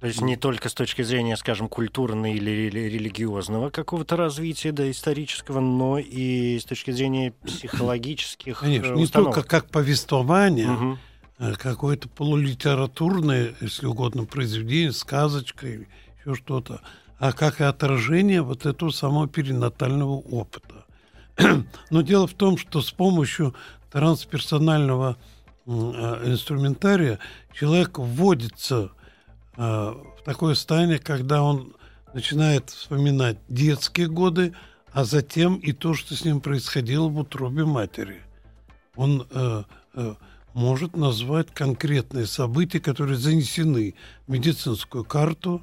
[0.01, 5.61] То есть не только с точки зрения, скажем, культурного или религиозного какого-то развития, да, исторического,
[5.61, 9.01] но и с точки зрения психологических Конечно, установок.
[9.01, 11.10] не только как повествование, угу Э,
[11.59, 15.89] какое-то полулитературное, если угодно, произведение, сказочка или
[16.21, 16.83] еще что-то,
[17.19, 20.85] а как и отражение вот этого самого перинатального опыта.
[21.91, 23.55] Но дело в том, что с помощью
[23.91, 25.17] трансперсонального
[25.67, 27.19] э, инструментария
[27.55, 28.91] человек вводится
[29.57, 31.75] э, в такое состояние, когда он
[32.13, 34.53] начинает вспоминать детские годы,
[34.93, 38.21] а затем и то, что с ним происходило в утробе матери.
[38.97, 39.27] Он
[40.55, 43.95] может назвать конкретные события, которые занесены
[44.27, 45.63] в медицинскую карту.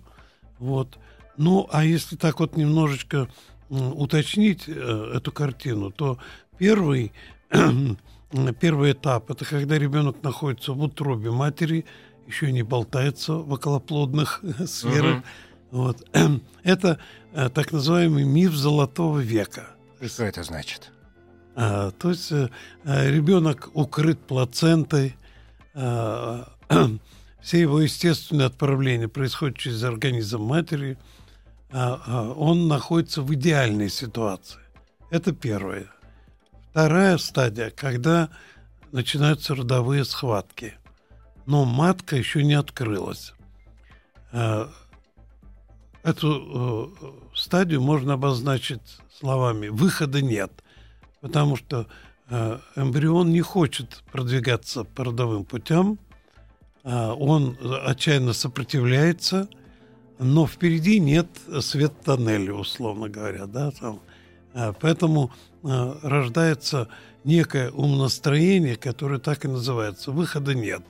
[0.59, 0.97] Вот.
[1.37, 3.27] Ну, а если так вот немножечко
[3.69, 6.17] уточнить э, эту картину, то
[6.57, 7.11] первый,
[8.59, 11.85] первый этап– это когда ребенок находится в утробе матери,
[12.27, 15.17] еще не болтается в околоплодных сферах.
[15.17, 15.23] Угу.
[15.71, 16.07] Вот.
[16.63, 16.99] Это
[17.33, 19.67] э, так называемый миф золотого века.
[20.01, 20.91] Что это значит?
[21.59, 22.47] А, то есть а,
[22.85, 25.15] ребенок укрыт плацентой,
[25.73, 26.53] а,
[27.41, 30.99] все его естественные отправления происходят через организм матери,
[31.71, 34.59] а, он находится в идеальной ситуации.
[35.09, 35.87] Это первое.
[36.69, 38.29] Вторая стадия, когда
[38.91, 40.75] начинаются родовые схватки,
[41.47, 43.33] но матка еще не открылась.
[46.03, 50.51] Эту э, стадию можно обозначить словами «выхода нет»
[51.27, 51.87] потому что
[52.29, 55.99] э, эмбрион не хочет продвигаться по родовым путям,
[56.83, 59.47] э, он отчаянно сопротивляется,
[60.19, 61.27] но впереди нет
[61.61, 63.99] свет тоннеля, условно говоря, да, там
[64.57, 65.31] А, поэтому
[65.63, 66.87] а, рождается
[67.23, 70.81] некое умонастроение, которое так и называется «выхода нет».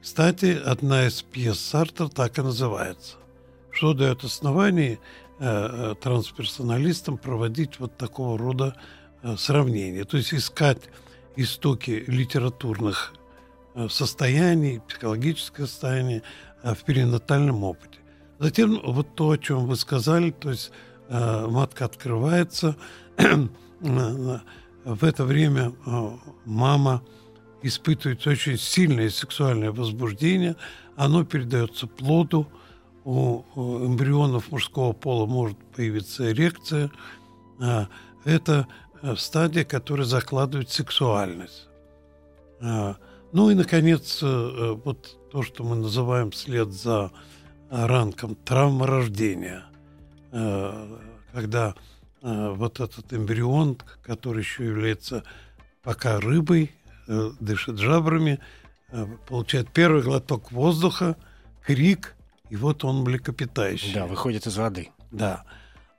[0.00, 3.16] Кстати, одна из пьес Сартер так и называется.
[3.72, 5.00] Что дает основание
[5.40, 8.80] э, трансперсоналистам проводить вот такого рода э,
[9.36, 10.04] сравнения.
[10.04, 10.78] То есть искать
[11.36, 13.12] истоки литературных
[13.74, 16.22] э, состояний, психологическое состояние
[16.62, 17.98] э, в перинатальном опыте.
[18.38, 20.72] Затем вот то, о чем вы сказали, то есть
[21.08, 22.76] э, матка открывается,
[23.80, 25.72] в это время
[26.44, 27.02] мама
[27.62, 30.56] испытывает очень сильное сексуальное возбуждение,
[30.96, 32.46] оно передается плоду,
[33.04, 36.90] у эмбрионов мужского пола может появиться эрекция.
[38.24, 38.66] Это Э,
[39.16, 41.68] стадия, которая закладывает сексуальность.
[42.60, 42.96] А,
[43.32, 47.10] ну и, наконец, э, э, вот то, что мы называем след за
[47.68, 49.64] ранком травма рождения,
[51.32, 51.74] когда
[52.22, 55.24] вот этот эмбрион, который еще является
[55.82, 56.70] пока рыбой,
[57.40, 58.38] дышит жабрами,
[59.28, 61.16] получает первый глоток воздуха,
[61.66, 62.14] крик,
[62.50, 63.94] и вот он млекопитающий.
[63.94, 64.90] Да, выходит из воды.
[65.10, 65.44] Да.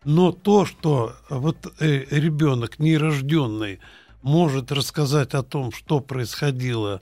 [0.07, 3.81] Но то, что вот э, ребенок нерожденный
[4.21, 7.01] может рассказать о том, что происходило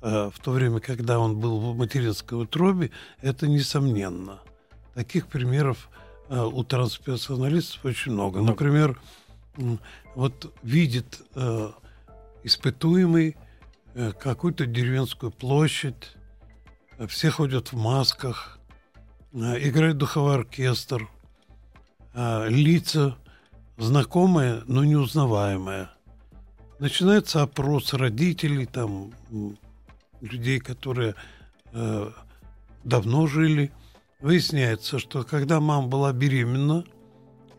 [0.00, 4.40] э, в то время, когда он был в материнской утробе, это несомненно.
[4.94, 5.90] Таких примеров
[6.30, 8.40] э, у трансперсоналистов очень много.
[8.40, 8.98] Например,
[10.14, 11.20] вот видит
[12.42, 13.36] испытуемый
[14.18, 16.16] какую-то деревенскую площадь,
[17.06, 18.58] все ходят в масках,
[19.34, 21.06] играет духовой оркестр–
[22.18, 23.14] а, лица
[23.76, 25.90] знакомые, но неузнаваемые.
[26.78, 29.12] Начинается опрос родителей, там,
[30.22, 31.14] людей, которые
[31.72, 32.10] э,
[32.84, 33.70] давно жили.
[34.20, 36.84] Выясняется, что когда мама была беременна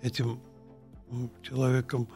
[0.02, 0.40] этим
[1.44, 2.08] человеком,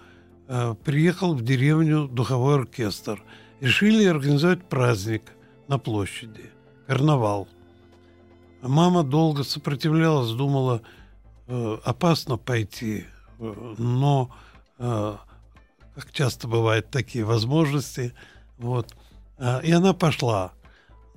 [0.48, 3.24] э, приехал в деревню духовой оркестр.
[3.60, 5.32] Решили организовать праздник
[5.68, 6.50] на площади,
[6.88, 7.48] карнавал.
[8.64, 10.82] Мама долго сопротивлялась, думала–
[11.84, 13.06] опасно пойти,
[13.40, 14.34] э, но,
[14.78, 15.18] э,
[15.96, 18.14] как часто бывают такие возможности,
[18.58, 18.96] вот,
[19.64, 20.54] и она пошла.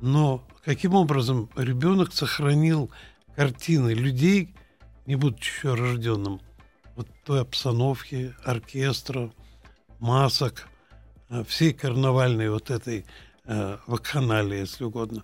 [0.01, 2.91] Но каким образом ребенок сохранил
[3.37, 4.55] картины людей,
[5.07, 6.41] не будучи еще рожденным,
[6.97, 9.31] вот той обстановки, оркестра,
[10.01, 10.69] масок,
[11.47, 13.05] всей карнавальной вот этой
[13.45, 15.23] э, вакханалии, если угодно.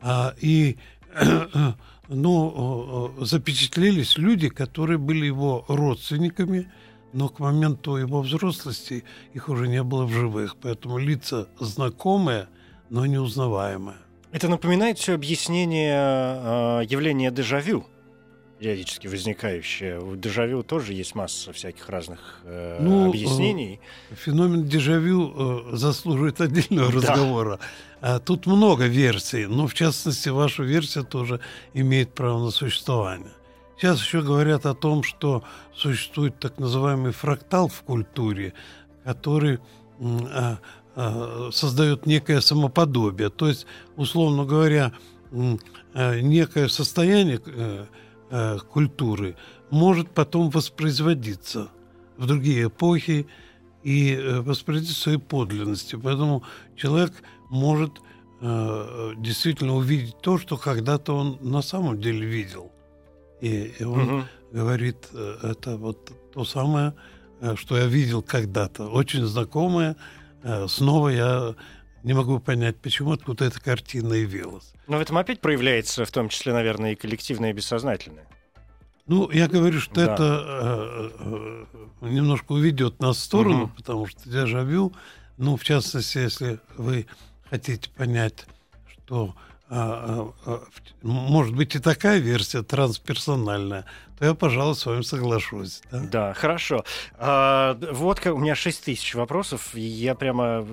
[0.00, 0.78] А, и
[2.10, 6.70] но ну, запечатлелись люди, которые были его родственниками,
[7.12, 10.56] но к моменту его взрослости их уже не было в живых.
[10.60, 12.48] Поэтому лица знакомые,
[12.88, 13.96] но неузнаваемые.
[14.32, 17.86] Это напоминает все объяснение э, явления дежавю
[18.60, 19.98] периодически возникающее.
[19.98, 23.80] У дежавю тоже есть масса всяких разных э, ну, объяснений.
[24.10, 26.98] Э, феномен дежавю э, заслуживает отдельного да.
[26.98, 27.58] разговора.
[28.02, 31.40] А тут много версий, но в частности ваша версия тоже
[31.72, 33.32] имеет право на существование.
[33.78, 35.42] Сейчас еще говорят о том, что
[35.74, 38.52] существует так называемый фрактал в культуре,
[39.04, 39.58] который
[40.00, 40.58] а,
[40.96, 43.30] а, создает некое самоподобие.
[43.30, 44.92] То есть, условно говоря,
[45.32, 47.40] некое состояние
[48.30, 49.36] э, культуры
[49.70, 51.68] может потом воспроизводиться
[52.16, 53.26] в другие эпохи
[53.82, 56.00] и э, воспроизводиться своей подлинностью.
[56.00, 56.42] Поэтому
[56.76, 57.12] человек
[57.48, 58.00] может
[58.40, 62.70] э, действительно увидеть то, что когда-то он на самом деле видел.
[63.40, 64.24] И, и он угу.
[64.52, 66.94] говорит, э, это вот то самое,
[67.40, 69.96] э, что я видел когда-то, очень знакомое.
[70.42, 71.54] Э, снова я
[72.02, 74.72] не могу понять, почему откуда эта картина явилась.
[74.86, 78.26] Но в этом опять проявляется, в том числе, наверное, и коллективное и бессознательное.
[79.06, 80.14] Ну, я говорю, что да.
[80.14, 83.72] это э, э, немножко уведет нас в сторону, угу.
[83.76, 84.92] потому что дежавю,
[85.36, 87.06] ну, в частности, если вы
[87.50, 88.46] хотите понять,
[88.86, 89.34] что
[89.72, 90.64] а, а,
[91.02, 93.84] может быть и такая версия трансперсональная,
[94.20, 95.80] то я, пожалуй, с вами соглашусь.
[95.90, 96.84] Да, да хорошо.
[97.16, 100.66] А, вот у меня 6 тысяч вопросов, я прямо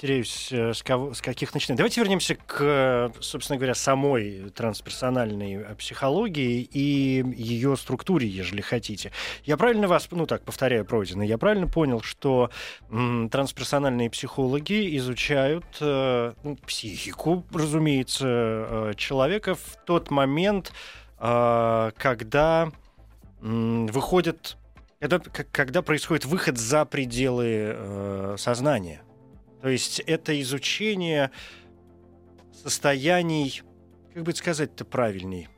[0.00, 1.78] теряюсь, э, с, кого, с каких начинать.
[1.78, 9.10] Давайте вернемся к, собственно говоря, самой трансперсональной э, психологии и ее структуре, ежели хотите.
[9.44, 12.50] Я правильно вас, ну так, повторяю пройденное, я правильно понял, что
[12.88, 20.72] м, трансперсональные психологи изучают э, ну, психику, разумеется, человека в тот момент,
[21.18, 22.70] когда
[23.40, 24.56] выходит,
[25.00, 29.02] это когда происходит выход за пределы э, сознания.
[29.62, 31.30] То есть это изучение
[32.52, 33.62] состояний,
[34.14, 35.48] как бы сказать-то правильней,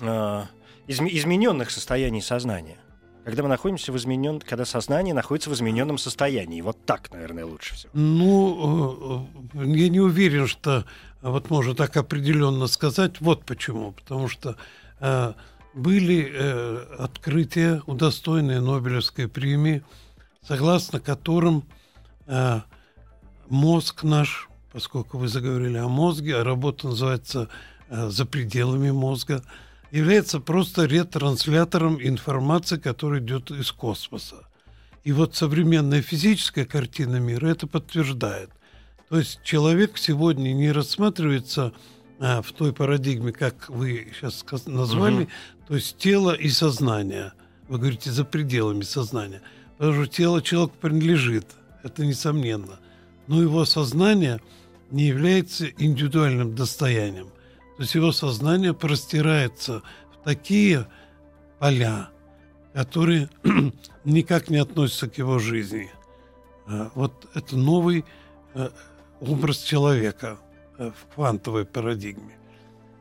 [0.00, 0.42] э,
[0.86, 2.78] измененных состояний сознания.
[3.24, 4.40] Когда мы находимся в изменен...
[4.40, 6.60] когда сознание находится в измененном состоянии.
[6.60, 7.90] Вот так, наверное, лучше всего.
[7.94, 10.84] Ну, э, я не уверен, что
[11.22, 13.20] вот можно так определенно сказать.
[13.20, 13.92] Вот почему.
[13.92, 14.56] Потому что
[15.00, 15.32] э,
[15.74, 19.82] были э, открытия, удостоенные Нобелевской премии,
[20.46, 21.64] согласно которым
[22.26, 22.60] э,
[23.48, 27.48] мозг наш, поскольку вы заговорили о мозге, а работа называется
[27.88, 29.42] э, «За пределами мозга»,
[29.94, 34.48] является просто ретранслятором информации, которая идет из космоса.
[35.04, 38.50] И вот современная физическая картина мира это подтверждает.
[39.08, 41.72] То есть человек сегодня не рассматривается
[42.18, 45.30] а, в той парадигме, как вы сейчас назвали, угу.
[45.68, 47.32] то есть тело и сознание.
[47.68, 49.42] Вы говорите за пределами сознания.
[49.78, 51.46] Потому что тело человеку принадлежит,
[51.84, 52.80] это несомненно.
[53.28, 54.40] Но его сознание
[54.90, 57.28] не является индивидуальным достоянием.
[57.76, 59.82] То есть его сознание простирается
[60.12, 60.86] в такие
[61.58, 62.08] поля,
[62.72, 63.28] которые
[64.04, 65.90] никак не относятся к его жизни.
[66.66, 68.04] А, вот это новый
[68.54, 68.70] э,
[69.20, 70.38] образ человека
[70.78, 72.36] э, в квантовой парадигме.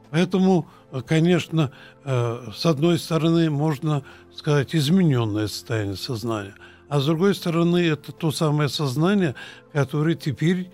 [0.10, 1.72] Поэтому, э, конечно,
[2.04, 4.04] с одной стороны, можно
[4.36, 6.56] сказать, измененное состояние сознания,
[6.90, 9.36] а с другой стороны, это то самое сознание,
[9.72, 10.70] которое теперь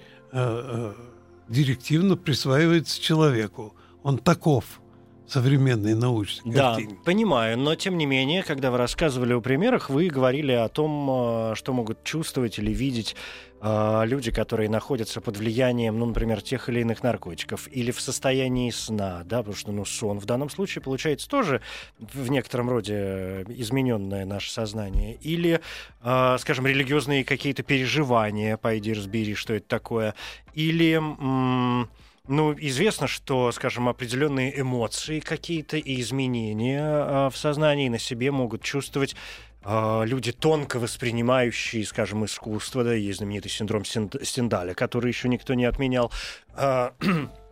[1.48, 4.82] директивно присваивается человеку он таков
[5.30, 6.96] современной научной да, картине.
[6.96, 11.52] Да, понимаю, но тем не менее, когда вы рассказывали о примерах, вы говорили о том,
[11.52, 13.16] э, что могут чувствовать или видеть
[13.62, 18.72] э, люди, которые находятся под влиянием, ну, например, тех или иных наркотиков, или в состоянии
[18.72, 21.62] сна, да, потому что, ну, сон в данном случае получается тоже
[22.00, 25.62] в некотором роде измененное наше сознание, или,
[26.02, 30.16] э, скажем, религиозные какие-то переживания, пойди разбери, что это такое,
[30.54, 30.94] или...
[30.94, 31.90] М-
[32.30, 38.62] ну, известно, что, скажем, определенные эмоции какие-то и изменения э, в сознании на себе могут
[38.62, 39.16] чувствовать
[39.64, 45.66] э, люди, тонко воспринимающие, скажем, искусство, да, есть знаменитый синдром Стендаля, который еще никто не
[45.66, 46.12] отменял.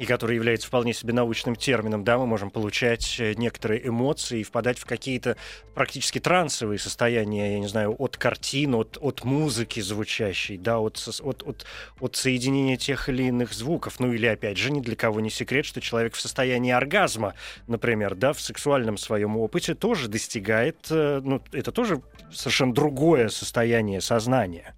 [0.00, 4.42] И который является вполне себе научным термином, да, мы можем получать э, некоторые эмоции и
[4.42, 5.36] впадать в какие-то
[5.74, 11.42] практически трансовые состояния, я не знаю, от картин, от, от музыки звучащей, да, от, от,
[11.42, 11.66] от,
[12.00, 14.00] от соединения тех или иных звуков.
[14.00, 17.34] Ну или, опять же, ни для кого не секрет, что человек в состоянии оргазма,
[17.66, 22.00] например, да, в сексуальном своем опыте тоже достигает, э, ну, это тоже
[22.32, 24.74] совершенно другое состояние сознания.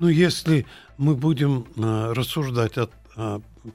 [0.00, 0.66] Ну, если
[0.98, 2.90] мы будем э, рассуждать от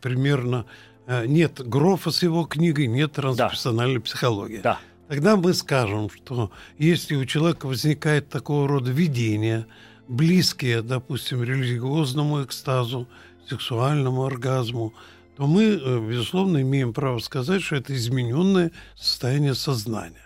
[0.01, 0.65] примерно
[1.05, 4.01] э, нет Грофа с его книгой, нет трансперсональной да.
[4.01, 4.61] психологии.
[4.63, 4.79] Да.
[5.07, 9.65] Тогда мы скажем, что если у человека возникает такого рода видение,
[10.07, 13.07] близкие, допустим, религиозному экстазу,
[13.47, 14.93] сексуальному оргазму,
[15.37, 20.25] то мы, э, безусловно, имеем право сказать, что это измененное состояние сознания.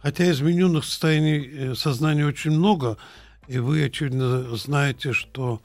[0.00, 2.96] Хотя измененных состояний э, сознания очень много,
[3.48, 5.60] и вы, очевидно, знаете, что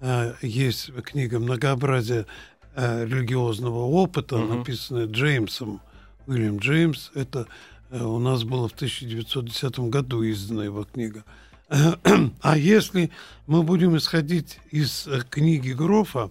[0.00, 2.26] э, есть книга «Многообразие
[2.74, 4.54] э, религиозного опыта», угу.
[4.54, 5.80] написанная Джеймсом,
[6.26, 7.10] Уильям Джеймс.
[7.14, 7.46] Это
[7.90, 11.24] э, у нас было в 1910 году издана его книга.
[12.42, 13.10] А если
[13.46, 16.30] мы будем исходить из э, книги Грофа,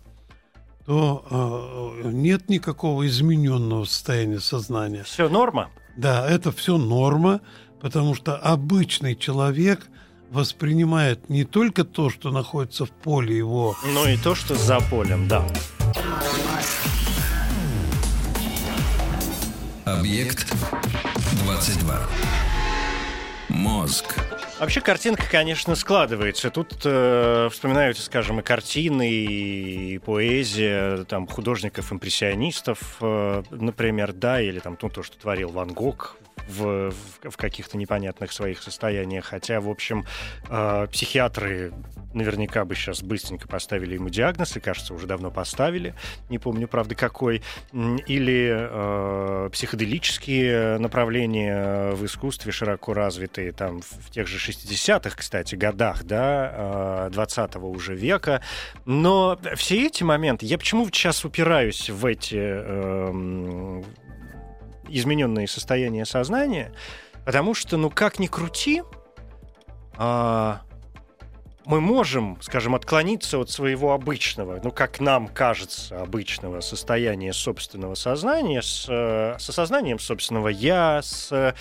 [0.85, 5.03] то э, нет никакого измененного состояния сознания.
[5.03, 5.69] Все норма?
[5.97, 7.41] Да, это все норма,
[7.79, 9.87] потому что обычный человек
[10.31, 15.27] воспринимает не только то, что находится в поле его, но и то, что за полем,
[15.27, 15.45] да.
[19.85, 20.45] Объект
[21.45, 22.50] 22.
[23.61, 24.15] Мозг.
[24.59, 26.49] Вообще картинка, конечно, складывается.
[26.49, 34.77] Тут э, вспоминаются, скажем, и картины, и поэзия там художников-импрессионистов, э, например, да, или там
[34.81, 36.91] ну, то, что творил Ван Гог в,
[37.23, 39.25] в, каких-то непонятных своих состояниях.
[39.25, 40.05] Хотя, в общем,
[40.49, 41.71] э, психиатры
[42.13, 45.95] наверняка бы сейчас быстренько поставили ему диагноз, и, кажется, уже давно поставили,
[46.29, 47.41] не помню, правда, какой.
[47.73, 52.93] Или э, психоделические направления в искусстве широко
[53.51, 58.41] там, в тех же 60-х, кстати, годах, да, 20-го э, уже века.
[58.85, 63.83] Но все эти моменты, я почему сейчас упираюсь в эти э,
[64.89, 66.71] измененные состояния сознания,
[67.25, 68.83] потому что, ну, как ни крути,
[69.97, 70.61] а,
[71.65, 78.61] мы можем, скажем, отклониться от своего обычного, ну, как нам кажется, обычного состояния собственного сознания,
[78.61, 81.53] с, э, с осознанием собственного «я», с э,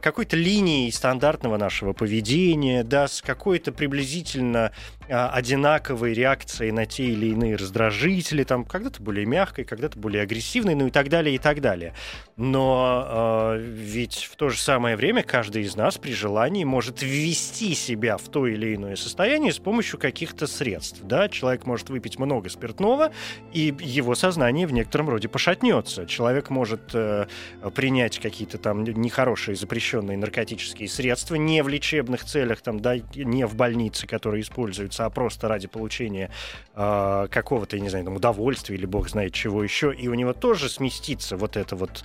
[0.00, 4.72] какой-то линией стандартного нашего поведения, да, с какой-то приблизительно
[5.10, 10.86] одинаковой реакцией на те или иные раздражители, там когда-то более мягкой, когда-то более агрессивной, ну
[10.86, 11.94] и так далее, и так далее.
[12.36, 17.74] Но э, ведь в то же самое время каждый из нас при желании может ввести
[17.74, 21.00] себя в то или иное состояние с помощью каких-то средств.
[21.02, 21.28] Да?
[21.28, 23.12] Человек может выпить много спиртного,
[23.52, 26.06] и его сознание в некотором роде пошатнется.
[26.06, 27.26] Человек может э,
[27.74, 33.54] принять какие-то там нехорошие запрещенные наркотические средства не в лечебных целях, там, да, не в
[33.54, 36.30] больнице, которые используются, а просто ради получения
[36.74, 40.32] э, какого-то, я не знаю, там, удовольствия или бог знает чего еще, и у него
[40.32, 42.04] тоже сместится вот это вот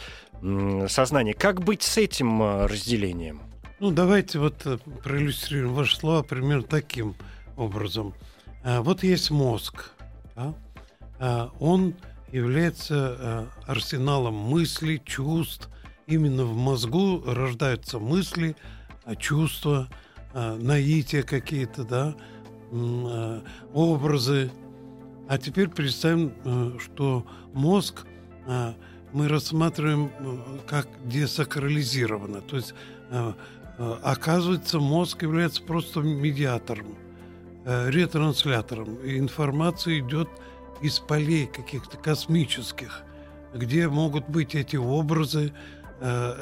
[0.88, 1.34] сознание.
[1.34, 3.42] Как быть с этим э, разделением?
[3.80, 7.16] Ну, давайте вот э, проиллюстрируем ваши слова примерно таким
[7.58, 8.14] образом.
[8.64, 9.92] А, вот есть мозг.
[10.36, 10.54] Да?
[11.20, 11.96] А, он
[12.32, 15.70] является э, арсеналом мыслей, чувств.
[16.08, 18.56] Именно в мозгу рождаются мысли,
[19.18, 19.90] чувства,
[20.36, 22.16] наития какие-то, да,
[23.74, 24.52] образы.
[25.28, 28.06] А теперь представим, что мозг
[29.16, 32.42] мы рассматриваем э, как десакрализировано.
[32.42, 32.74] То есть,
[33.12, 33.34] э,
[33.78, 36.98] э, оказывается, мозг является просто медиатором,
[37.66, 38.96] ретранслятором.
[38.98, 40.28] И информация идет
[40.82, 43.04] из полей каких-то космических,
[43.54, 45.52] где могут быть эти образы,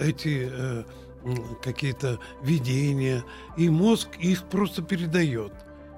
[0.01, 0.51] эти
[1.63, 3.23] какие-то видения,
[3.55, 5.53] и мозг их просто передает.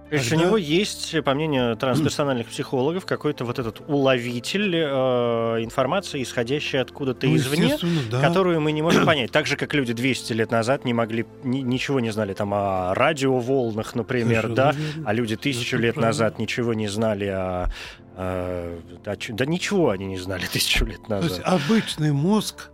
[0.10, 0.36] Тогда...
[0.36, 7.26] у него есть, по мнению трансперсональных психологов, какой-то вот этот уловитель э, информации, исходящей откуда-то
[7.26, 7.78] ну, извне,
[8.12, 8.22] да.
[8.22, 9.32] которую мы не можем понять.
[9.32, 12.94] Так же, как люди 200 лет назад не могли, ни, ничего не знали там о
[12.94, 15.04] радиоволнах, например, Совершенно да, верно.
[15.06, 16.10] а люди тысячу лет правильно.
[16.10, 17.72] назад ничего не знали о,
[18.16, 19.18] о, о...
[19.30, 21.30] Да ничего они не знали тысячу лет назад.
[21.30, 22.70] То есть обычный мозг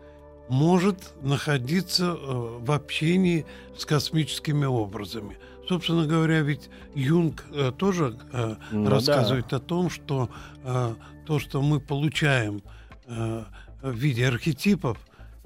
[0.49, 3.45] может находиться э, в общении
[3.77, 5.38] с космическими образами–
[5.72, 9.55] Собственно говоря, ведь Юнг э, тоже э, ну, рассказывает да.
[9.55, 10.30] о том, что
[10.65, 10.95] э,
[11.26, 12.61] то, что мы получаем
[13.05, 13.45] э,
[13.82, 14.97] в виде архетипов,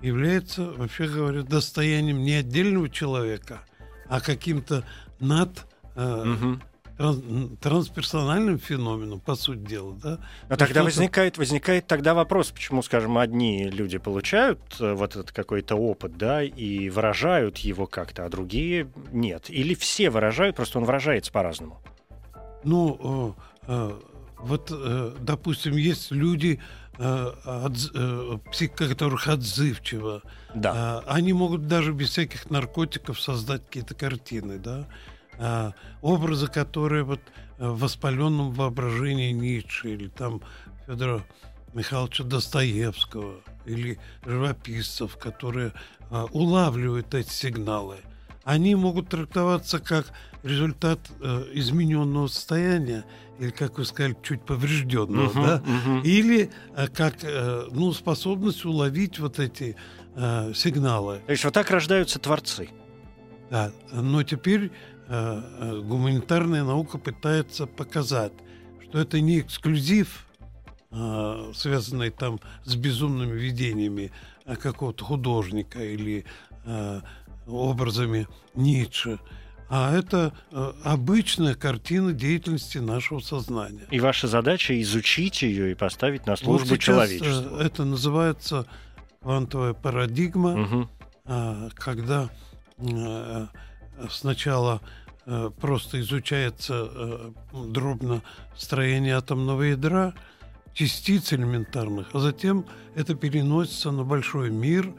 [0.02, 3.60] является, вообще говоря, достоянием не отдельного человека,
[4.10, 4.84] а каким-то
[5.20, 6.60] над э, угу
[6.98, 10.20] трансперсональным феноменом, по сути дела, да.
[10.48, 15.76] Но тогда возникает, возникает тогда вопрос, почему, скажем, одни люди получают э, вот этот какой-то
[15.76, 19.50] опыт, да, и выражают его как-то, а другие нет.
[19.50, 21.82] Или все выражают, просто он выражается по-разному.
[22.64, 23.36] Ну,
[23.68, 24.00] э, э,
[24.38, 24.72] вот,
[25.22, 26.62] допустим, есть люди,
[26.98, 27.92] отз,
[28.78, 30.22] которых отзывчиво.
[30.54, 31.04] Да.
[31.08, 34.88] Они могут даже без всяких наркотиков создать какие-то картины, да.
[35.38, 37.22] А, образы, которые вот
[37.58, 40.42] э, в воспаленном воображении Ницше или там
[40.86, 41.24] Федора
[41.74, 45.74] Михайловича Достоевского или живописцев, которые
[46.10, 47.98] а, улавливают эти сигналы,
[48.46, 50.06] они могут трактоваться как
[50.44, 53.04] результат э, измененного состояния
[53.40, 56.04] или, как вы сказали, чуть поврежденного, uh-huh, да, uh-huh.
[56.04, 59.76] или э, как э, ну способность уловить вот эти
[60.16, 61.22] э, сигналы.
[61.26, 62.70] То есть вот так рождаются творцы.
[63.50, 64.72] Да, но теперь
[65.08, 68.34] гуманитарная наука пытается показать,
[68.84, 70.26] что это не эксклюзив,
[70.92, 74.12] э, связанный там с безумными видениями
[74.62, 76.26] какого-то художника или
[77.48, 79.20] образами Ницше,
[79.70, 80.34] а это
[80.84, 83.88] обычная картина деятельности нашего сознания.
[83.92, 87.58] И ваша задача изучить ее и поставить на службу вот человечеству.
[87.58, 88.68] Это называется
[89.22, 90.90] квантовая парадигма, угу.
[91.76, 92.30] когда
[94.10, 94.82] сначала
[95.26, 97.32] э, просто изучается э,
[97.68, 98.22] дробно
[98.56, 100.14] строение атомного ядра,
[100.74, 102.66] частиц элементарных, а затем
[102.96, 104.94] это переносится на большой мир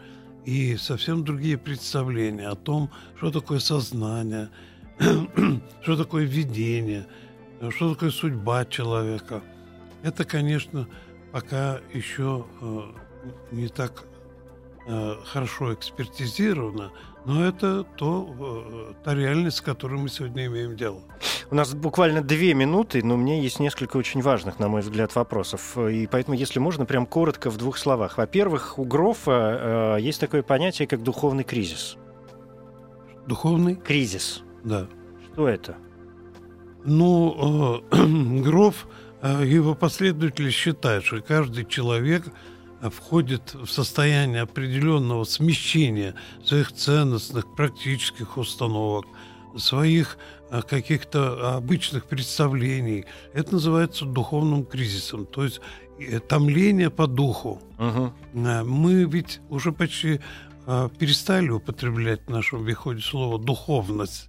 [0.45, 4.49] и совсем другие представления о том, что такое сознание,
[5.83, 7.07] что такое видение,
[7.71, 9.43] что такое судьба человека.
[10.03, 10.89] Это, конечно,
[11.33, 12.81] пока еще э,
[13.53, 14.05] не так
[15.25, 16.93] хорошо экспертизировано,
[17.27, 21.01] но это то, э, та реальность, с которой мы сегодня имеем дело.
[21.51, 25.77] У нас буквально две минуты, но мне есть несколько очень важных, на мой взгляд, вопросов.
[25.77, 28.17] И поэтому, если можно, прям коротко в двух словах.
[28.17, 31.97] Во-первых, у Грофа э, есть такое понятие, как духовный кризис.
[33.27, 33.75] Духовный?
[33.75, 34.43] Кризис.
[34.63, 34.87] Да.
[35.33, 35.77] Что это?
[36.85, 38.07] Ну, э,
[38.43, 38.87] Гроф,
[39.23, 42.25] э, его последователи считают, что каждый человек
[42.83, 46.15] входит в состояние определенного смещения
[46.45, 49.07] своих ценностных, практических установок,
[49.57, 50.19] своих
[50.51, 53.07] э, каких-то обычных представлений.
[53.33, 55.61] Это называется духовным кризисом, то есть
[55.99, 57.63] э, томление по духу.
[57.79, 58.13] Угу.
[58.35, 60.21] Мы ведь уже почти
[60.99, 64.29] перестали употреблять в нашем обиходе слово «духовность».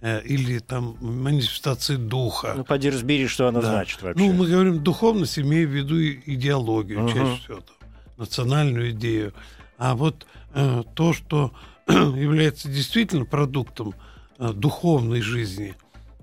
[0.00, 2.54] Э, или там манифестации духа.
[2.56, 3.68] Ну, поди разбери, что она Да.
[3.70, 4.24] значит вообще.
[4.24, 7.08] Ну, мы говорим духовность, имея в виду идеологию, Мгм.
[7.12, 7.76] чаще всего, там,
[8.18, 9.32] национальную идею.
[9.78, 11.52] А вот э, то, что
[11.88, 13.94] является действительно продуктом
[14.38, 15.74] э, духовной жизни,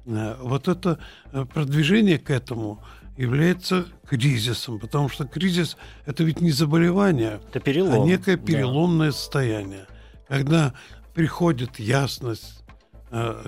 [0.05, 0.97] э, вот это
[1.31, 2.83] э, продвижение к этому
[3.15, 7.93] является кризисом, потому что кризис– это ведь не заболевание, Это перелом.
[8.01, 8.43] а некое Да.
[8.43, 9.85] переломное состояние,
[10.27, 10.73] когда
[11.13, 12.62] приходит ясность,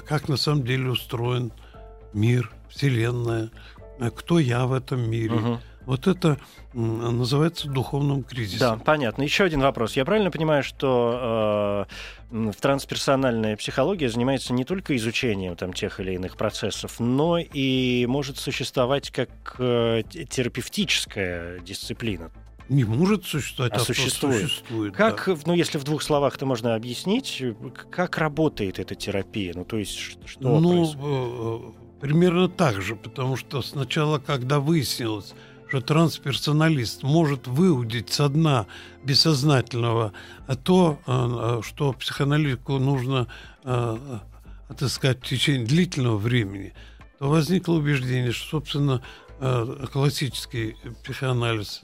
[0.06, 1.52] как на самом деле устроен
[2.14, 3.50] мир, Вселенная,
[4.00, 5.36] э, кто я в этом мире.
[5.36, 5.60] Мгм.
[5.86, 6.40] Вот это
[6.74, 8.80] называется духовным Да, кризисом.
[8.80, 9.22] понятно.
[9.22, 9.96] Еще один вопрос.
[9.96, 11.88] Я правильно понимаю, что
[12.32, 18.38] э, трансперсональная психология занимается не только изучением там, тех или иных процессов, но и может
[18.38, 22.32] существовать как э, терапевтическая дисциплина.
[22.70, 24.42] Не может существовать, А а, существует.
[24.42, 24.94] существует.
[24.94, 24.98] да.
[24.98, 27.44] Как, э, ну, если в двух словах это можно объяснить,
[27.92, 29.54] как работает эта терапия?
[29.56, 31.78] Ну, то есть, что Ну, происходит?
[32.00, 35.36] э, примерно так же, потому что сначала, когда выяснилось,
[35.70, 38.66] что трансперсоналист может выудить со дна
[39.04, 40.12] бессознательного
[40.48, 43.28] а то, э, э, что психоаналитику нужно
[44.70, 46.74] отыскать в течение длительного времени,
[47.20, 49.02] то возникло убеждение, что, собственно,
[49.92, 51.82] классический психоанализ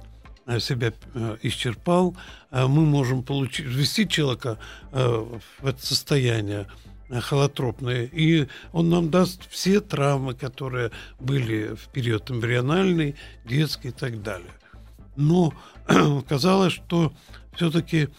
[0.60, 2.16] себя э, исчерпал,
[2.50, 4.58] а мы можем получить, ввести человека
[4.92, 6.68] э, в это состояние
[7.10, 13.92] э, холотропное, и он нам даст все травмы, которые были в период эмбриональный, детский и
[13.92, 14.52] так далее.
[15.16, 15.54] Но
[16.28, 17.14] казалось, что
[17.56, 18.10] все-таки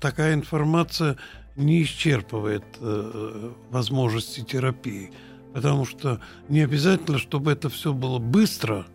[0.00, 1.16] такая информация
[1.56, 5.12] не исчерпывает э, возможности терапии,
[5.52, 8.86] потому что не обязательно, чтобы это все было быстро,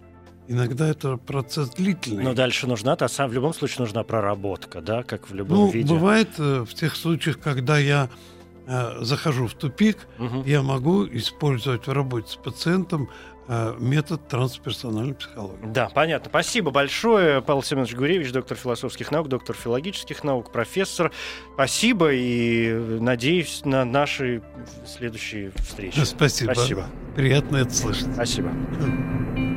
[0.48, 2.24] иногда это процесс длительный.
[2.24, 5.70] Но дальше нужна, та сам, в любом случае нужна проработка, да, как в любом Ну,
[5.72, 5.94] виде.
[5.94, 8.10] бывает э, в тех случаях, когда я
[8.66, 10.44] э, захожу в тупик, Мгм.
[10.46, 13.10] я могу использовать в работе с пациентом
[13.50, 15.72] э, метод трансперсональной психологии.
[15.72, 16.30] Да, понятно.
[16.30, 21.14] Спасибо большое, Павел Семенович Гуревич, доктор философских наук, доктор филологических наук, профессор.
[21.54, 24.42] Спасибо и надеюсь на наши
[24.86, 26.00] следующие встречи.
[26.04, 26.52] Спасибо.
[26.54, 26.88] Спасибо.
[27.16, 28.08] Приятно это слышать.
[28.14, 28.52] Спасибо.